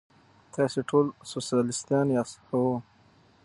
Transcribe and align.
تاسې 0.53 0.79
ټول 0.89 1.05
سوسیالیستان 1.31 2.05
یاست؟ 2.15 2.37
هو. 2.49 2.65